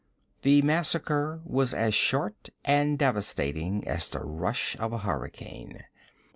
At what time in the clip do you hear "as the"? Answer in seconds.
3.87-4.21